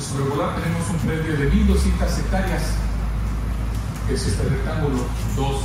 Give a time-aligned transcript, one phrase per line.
[0.00, 2.62] de sobrevolar tenemos un predio de 1.200 hectáreas,
[4.06, 5.04] que es este rectángulo
[5.36, 5.62] 2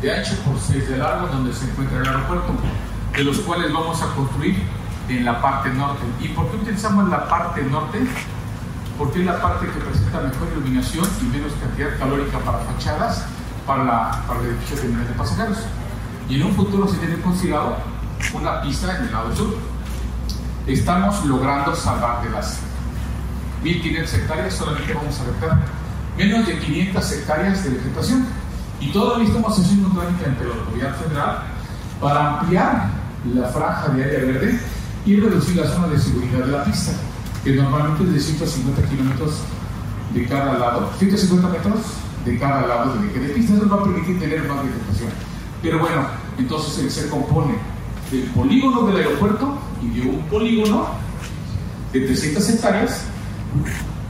[0.00, 2.52] de ancho por 6 de largo, donde se encuentra el aeropuerto,
[3.16, 4.62] de los cuales vamos a construir
[5.08, 6.04] en la parte norte.
[6.20, 8.06] ¿Y por qué utilizamos la parte norte?
[8.96, 13.26] Porque es la parte que presenta mejor iluminación y menos cantidad calórica para fachadas
[13.66, 15.58] para, la, para el edificio de pasajeros.
[16.28, 17.76] Y en un futuro se tiene considerado
[18.34, 19.56] una pista en el lado sur.
[20.66, 22.60] Estamos logrando salvar de las
[23.66, 25.58] 1.500 hectáreas, solamente vamos a afectar
[26.16, 28.26] menos de 500 hectáreas de vegetación.
[28.80, 31.42] Y todavía estamos haciendo un trámite ante la autoridad federal
[32.00, 32.90] para ampliar
[33.34, 34.60] la franja de área verde
[35.04, 36.92] y reducir la zona de seguridad de la pista,
[37.42, 39.40] que normalmente es de 150 kilómetros
[40.12, 41.80] de cada lado, 150 metros
[42.24, 45.10] de cada lado de eje de pista, eso va a permitir tener más vegetación.
[45.62, 46.06] Pero bueno,
[46.38, 47.54] entonces se compone
[48.10, 50.88] del polígono del aeropuerto y de un polígono
[51.92, 53.04] de 300 hectáreas,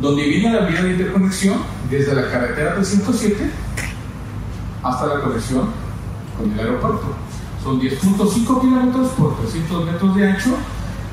[0.00, 1.58] donde viene la vía de interconexión
[1.90, 3.50] desde la carretera 307
[4.82, 5.68] hasta la conexión
[6.36, 7.06] con el aeropuerto.
[7.62, 10.50] Son 10.5 kilómetros por 300 metros de ancho,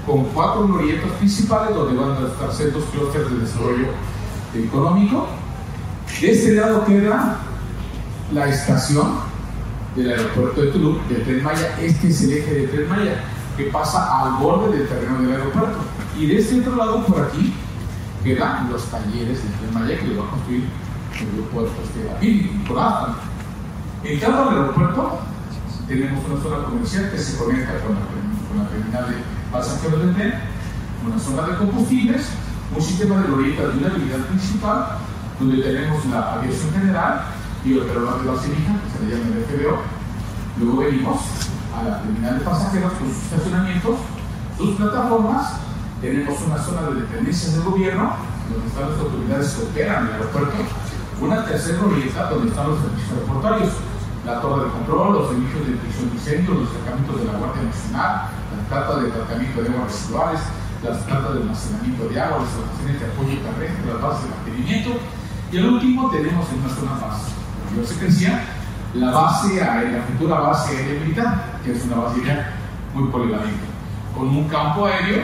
[0.06, 3.88] con cuatro glorietas principales donde van a estar dos clústeres de desarrollo
[4.54, 5.28] económico.
[6.22, 7.40] De este lado queda
[8.34, 9.36] la estación
[9.96, 11.76] del aeropuerto de Tulum, del Tren Maya.
[11.82, 13.24] Este es el eje del Tren Maya,
[13.58, 15.78] que pasa al borde del terreno del aeropuerto.
[16.18, 17.54] Y de este otro lado, por aquí,
[18.26, 20.66] quedan los talleres del Tren Maya que va a construir
[21.20, 23.10] el grupo de Apil, Nicolás.
[24.04, 25.20] Entrando al aeropuerto,
[25.88, 27.94] tenemos una zona comercial que se conecta con
[28.58, 29.16] la, terminal de
[29.52, 30.34] pasajeros del tren,
[31.06, 32.26] una zona de combustibles,
[32.76, 34.98] un sistema de glorietas de una habilidad principal,
[35.40, 37.22] donde tenemos la aviación general
[37.64, 39.78] y el operador de fija, que se le llama el FBO.
[40.58, 41.22] Luego venimos
[41.78, 43.96] a la terminal de pasajeros con sus estacionamientos,
[44.58, 45.65] sus plataformas,
[46.02, 48.16] tenemos una zona de dependencias del gobierno,
[48.50, 50.56] donde están las autoridades que operan el aeropuerto,
[51.22, 53.74] una tercera glorieta donde están los servicios aeroportuarios,
[54.26, 57.64] la torre de control, los servicios de prisión y centro, los tratamientos de la Guardia
[57.64, 58.12] Nacional,
[58.52, 60.42] la plata de tratamiento de aguas residuales,
[60.84, 64.90] las plantas de almacenamiento de agua, las estaciones de apoyo terrestre, las bases de mantenimiento.
[65.52, 67.32] Y el último tenemos en una zona base.
[67.76, 68.44] Yo se crecía
[68.94, 72.54] la base aérea, la futura base aérea militar, que es una base aérea
[72.94, 73.66] muy polivalente,
[74.16, 75.24] con un campo aéreo,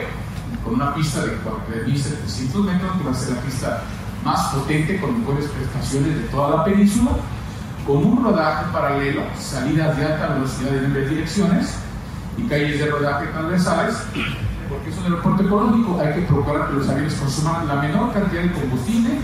[0.64, 3.82] con una pista de 4.700 metros, que va a ser la pista
[4.24, 7.10] más potente, con mejores prestaciones de toda la península,
[7.86, 11.74] con un rodaje paralelo, salidas de alta velocidad en ambas direcciones
[12.38, 13.96] y calles de rodaje transversales,
[14.68, 18.42] porque es un aeropuerto económico, hay que procurar que los aviones consuman la menor cantidad
[18.42, 19.18] de combustible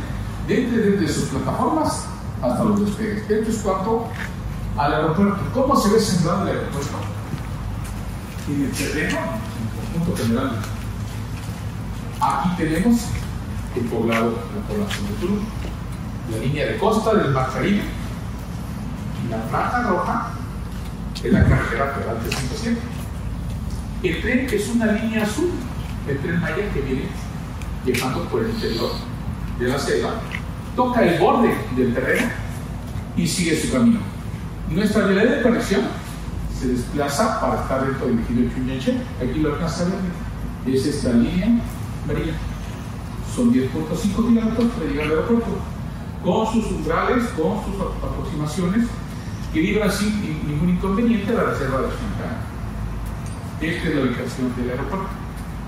[0.47, 2.07] desde, desde sus plataformas
[2.43, 3.31] hasta los despegues.
[3.31, 4.09] Esto es cuanto
[4.77, 5.39] al aeropuerto.
[5.55, 6.99] ¿Cómo se ve centrado el aeropuerto?
[8.49, 10.59] En el terreno, en conjunto general.
[12.21, 13.01] Aquí tenemos
[13.77, 15.45] el poblado, la población de Tulum,
[16.33, 17.83] la línea de costa del Mar Caribe,
[19.31, 20.31] la franja roja
[21.23, 22.79] es la carretera federal 307.
[24.03, 25.51] El tren es una línea azul,
[26.09, 27.03] el tren Maya que viene
[27.85, 28.91] llevando por el interior
[29.61, 30.15] de la selva,
[30.75, 32.27] toca el borde del terreno
[33.17, 34.01] y sigue su camino.
[34.71, 35.83] Nuestra vía de conexión
[36.59, 38.97] se desplaza para estar dentro del ejido Chuñeche.
[39.23, 40.75] Aquí lo alcanza a ver.
[40.75, 41.49] Es esta línea
[43.35, 45.59] Son 10.5 kilómetros para llegar al aeropuerto,
[46.25, 48.89] con sus umbrales, con sus aproximaciones
[49.53, 52.39] que libra sin ningún inconveniente la reserva de Chincana.
[53.61, 55.09] Esta es la ubicación del aeropuerto.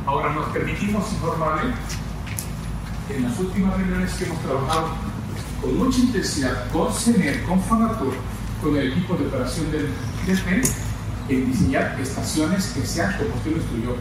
[0.07, 1.73] Ahora nos permitimos informarle
[3.11, 4.89] en las últimas reuniones que hemos trabajado
[5.61, 8.15] con mucha intensidad con CENER, con Fonatur,
[8.63, 9.89] con el equipo de operación del
[10.27, 10.63] tren,
[11.29, 13.97] en diseñar estaciones que sean, como usted lo estudió,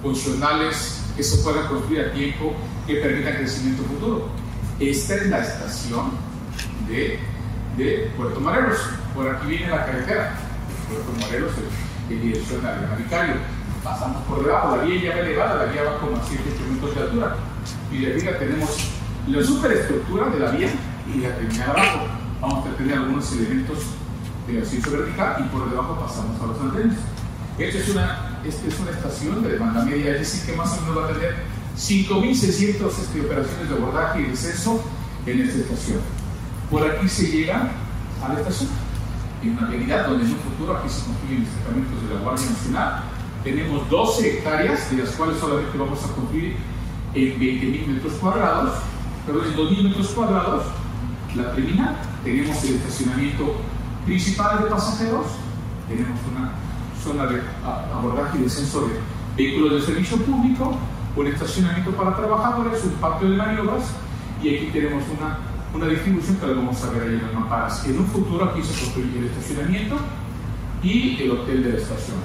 [0.00, 2.54] funcionales, que se puedan construir a tiempo,
[2.86, 4.28] que permitan crecimiento futuro.
[4.80, 6.12] Esta es la estación
[6.88, 7.18] de,
[7.76, 8.78] de Puerto Morelos
[9.14, 10.34] por aquí viene la carretera,
[10.88, 11.52] Puerto Morelos
[12.08, 13.34] en dirección al Vicario.
[13.84, 16.94] Pasamos por debajo, la vía ya va elevada, la vía va como a 7 metros
[16.94, 17.36] de altura.
[17.90, 18.90] Y de arriba tenemos
[19.28, 20.68] la superestructura de la vía
[21.12, 22.06] y la terminal abajo.
[22.40, 23.78] Vamos a tener algunos elementos
[24.46, 26.96] de ascenso vertical y por debajo pasamos a los andenes.
[27.58, 30.80] Esta es una, esta es una estación de demanda media, es decir, que más o
[30.80, 31.34] menos va a tener
[31.76, 34.82] 5.600 este, operaciones de abordaje y descenso
[35.26, 36.00] en esta estación.
[36.70, 37.70] Por aquí se llega
[38.22, 38.70] a la estación
[39.42, 43.02] en una realidad donde en un futuro aquí se construyen destacamentos de la Guardia Nacional.
[43.44, 46.56] Tenemos 12 hectáreas, de las cuales solamente vamos a construir
[47.14, 48.72] en 20.000 metros cuadrados,
[49.26, 50.64] perdón, en 2.000 metros cuadrados,
[51.34, 51.96] la terminal.
[52.24, 53.56] Tenemos el estacionamiento
[54.04, 55.26] principal de pasajeros,
[55.88, 56.61] tenemos una
[57.02, 57.40] zona de
[57.92, 59.00] abordaje y descenso de
[59.36, 60.76] vehículos de servicio público,
[61.16, 63.84] un estacionamiento para trabajadores, un patio de maniobras
[64.42, 65.38] y aquí tenemos una,
[65.74, 67.86] una distribución que lo vamos a ver ahí en las mapas.
[67.86, 69.96] En un futuro aquí se construye el estacionamiento
[70.82, 72.16] y el hotel de la estación.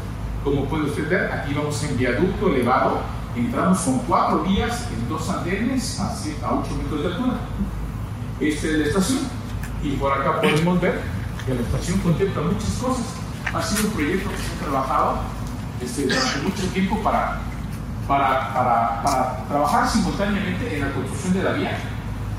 [0.44, 3.02] Como puede usted ver, aquí vamos en viaducto elevado,
[3.36, 7.34] entramos con cuatro vías en dos andenes a, 8 metros de altura.
[8.40, 9.20] Esta es la estación
[9.84, 11.02] y por acá podemos ver
[11.46, 13.27] que la estación contempla muchas cosas.
[13.58, 15.18] Ha sido un proyecto que se ha trabajado
[15.82, 17.40] este, durante mucho tiempo para,
[18.08, 21.78] para, para, para trabajar simultáneamente en la construcción de la vía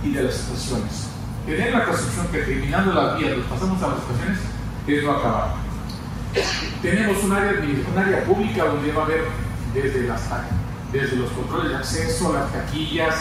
[0.04, 1.08] y de las estaciones.
[1.44, 4.38] Tener la construcción que terminando las vías, nos pasamos a las estaciones,
[4.86, 5.54] es no acabar.
[6.82, 9.24] Tenemos un área, un área pública donde va a haber
[9.74, 10.20] desde, las,
[10.92, 13.14] desde los controles de acceso, las taquillas,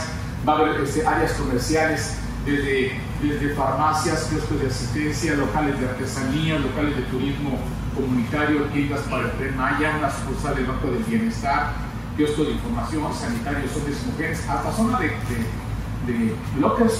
[0.47, 2.15] va a haber este, áreas comerciales,
[2.45, 7.57] desde, desde farmacias, kioscos de asistencia, locales de artesanía, locales de turismo
[7.95, 11.73] comunitario, tiendas para el tren Maya, una sucursal del Banco del Bienestar,
[12.15, 16.35] kioscos de información, sanitarios, hombres y mujeres, hasta zona de, de, de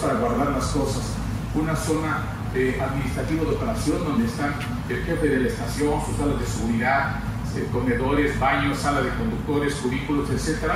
[0.02, 1.14] para guardar las cosas,
[1.54, 2.24] una zona
[2.54, 4.56] de administrativo de operación donde están
[4.90, 7.20] el jefe de la estación, sus salas de seguridad,
[7.56, 10.72] eh, comedores, baños, sala de conductores, cubículos, etc.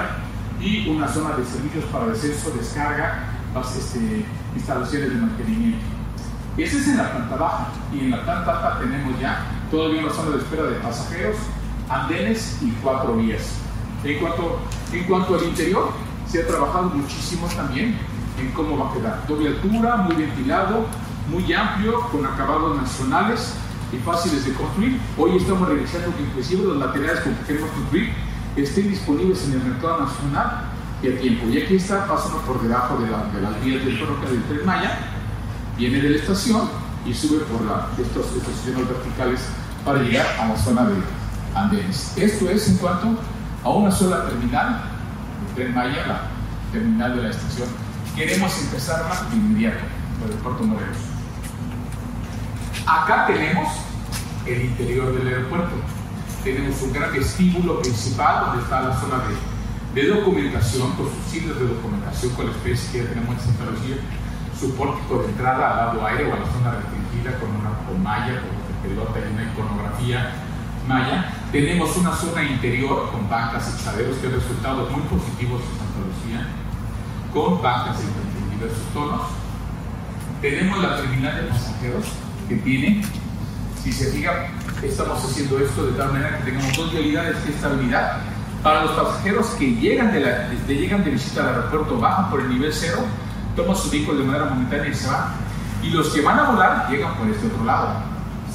[0.60, 4.25] Y una zona de servicios para descenso, descarga, este,
[4.56, 5.86] instalaciones de mantenimiento.
[6.57, 10.13] Ese es en la planta baja y en la planta alta tenemos ya todavía una
[10.13, 11.38] zona de espera de pasajeros,
[11.89, 13.56] andenes y cuatro vías.
[14.03, 14.59] En cuanto,
[14.92, 15.92] en cuanto al interior,
[16.27, 17.98] se ha trabajado muchísimo también
[18.39, 19.27] en cómo va a quedar.
[19.27, 20.86] Doble altura, muy ventilado,
[21.30, 23.54] muy amplio, con acabados nacionales
[23.94, 25.00] y fáciles de construir.
[25.18, 28.13] Hoy estamos revisando que inclusive los materiales con que queremos construir
[28.56, 30.70] estén disponibles en el mercado nacional
[31.03, 31.48] y tiempo.
[31.48, 34.98] Y aquí está pasando por debajo de, las vías del ferrocarril Tren Maya,
[35.77, 36.69] viene de la estación
[37.06, 39.42] y sube por la, estos, estos verticales
[39.83, 40.95] para llegar a la zona de
[41.56, 42.13] andenes.
[42.18, 43.18] Esto es en cuanto
[43.63, 44.83] a una sola terminal,
[45.48, 46.21] el Tren Maya, la
[46.71, 47.68] terminal de la estación.
[48.15, 49.80] Queremos empezarla de inmediato,
[50.19, 50.97] por el Puerto Morelos.
[52.86, 53.68] Acá tenemos
[54.45, 55.75] el interior del aeropuerto.
[56.44, 59.50] Tenemos un gran vestíbulo principal donde está la zona de,
[59.94, 63.98] de documentación, con sus siglas de documentación con la especie que tenemos en Santa Lucía,
[64.58, 68.42] su pórtico de entrada al lado aéreo a la zona restringida con una con malla,
[68.42, 70.32] con pelota y una iconografía
[70.88, 71.34] maya.
[71.52, 76.00] Tenemos una zona interior con bancas y chaderos que han resultado muy positivos en Santa
[76.08, 76.48] Lucía,
[77.34, 79.22] con bancas en diversos tonos.
[80.42, 82.06] Tenemos la terminal de pasajeros
[82.48, 83.04] que tiene,
[83.84, 84.48] si se fija,
[84.82, 88.22] estamos haciendo esto de tal manera que tengamos dos vialidades de estabilidad.
[88.63, 92.50] Para los pasajeros que llegan de, la, llegan de visita al aeropuerto, bajan por el
[92.50, 93.00] nivel cero,
[93.56, 95.34] toman su vehículo de manera momentánea y se van.
[95.81, 97.96] Y los que van a volar llegan por este otro lado.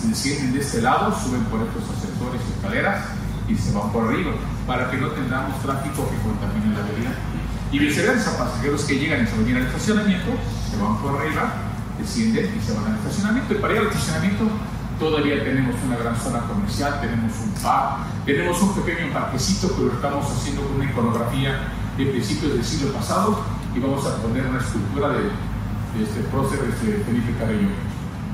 [0.00, 3.04] Se descienden de este lado, suben por estos ascensores y escaleras
[3.48, 4.30] y se van por arriba
[4.66, 7.10] para que no tengamos tráfico que contamine la avenida.
[7.72, 10.30] Y viceversa, pasajeros que llegan y se van al estacionamiento,
[10.70, 11.52] se van por arriba
[11.98, 13.54] descienden y se van al estacionamiento.
[13.54, 14.44] Y para ir al estacionamiento
[14.98, 19.92] todavía tenemos una gran zona comercial, tenemos un bar, tenemos un pequeño parquecito que lo
[19.92, 23.40] estamos haciendo con una iconografía de principios del siglo pasado
[23.74, 27.68] y vamos a poner una escultura de, de este prócer de Felipe Carrillo.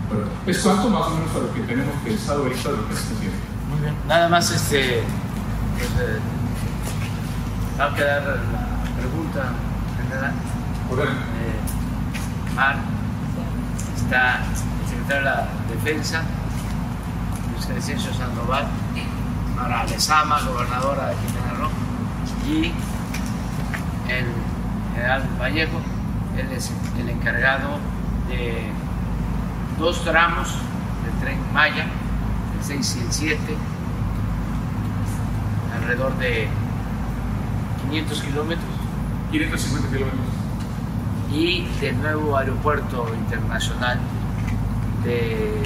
[0.09, 2.95] Bueno, es cuanto más o menos a lo que tenemos pensado ahorita de lo que
[2.95, 3.39] se haciendo.
[3.71, 3.95] Muy bien.
[4.07, 5.05] Nada más este eh,
[7.81, 9.53] va a quedar la pregunta
[9.97, 10.33] general.
[10.93, 12.77] Eh, Mar
[13.97, 16.23] está el secretario de la Defensa,
[17.67, 18.67] Crescencio Sandoval,
[19.57, 21.71] Mara Lezama, gobernadora de Quintana Roo,
[22.49, 22.73] y
[24.11, 24.27] el
[24.95, 25.81] general Vallejo,
[26.37, 27.79] él es el encargado
[28.29, 28.71] de
[29.79, 30.49] dos tramos
[31.05, 31.85] del tren Maya,
[32.59, 33.57] el 6 y el 7,
[35.77, 36.49] alrededor de
[37.89, 38.83] 500 kilómetros.
[39.33, 40.43] 550 kilómetros
[41.33, 43.99] y del nuevo aeropuerto internacional
[45.05, 45.63] de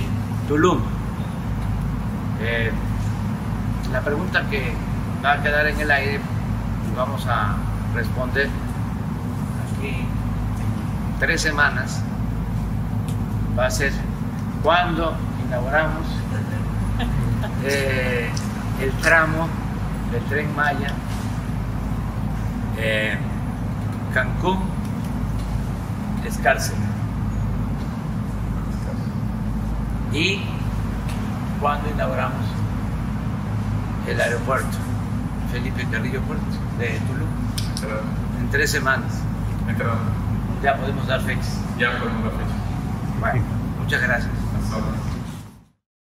[0.48, 0.80] Tulum.
[2.40, 2.70] Eh,
[3.92, 4.72] la pregunta que
[5.24, 7.56] va a quedar en el aire y vamos a
[7.94, 8.48] responder
[9.78, 12.02] aquí en tres semanas
[13.58, 13.92] va a ser
[14.62, 15.16] cuando
[15.46, 16.06] inauguramos
[17.64, 18.28] eh,
[18.80, 19.48] el tramo
[20.12, 20.92] del tren Maya
[22.78, 23.16] eh,
[24.12, 24.58] Cancún
[26.26, 26.78] Escárcega.
[30.12, 30.40] Y
[31.66, 32.46] cuando inauguramos
[34.06, 34.78] el aeropuerto
[35.50, 36.44] Felipe Carrillo Puerto
[36.78, 37.28] de Tulum.
[38.38, 39.12] En tres semanas.
[40.62, 41.58] Ya podemos dar fechas.
[41.76, 42.54] Ya podemos dar fechas.
[43.18, 43.42] Bueno,
[43.80, 44.30] muchas gracias.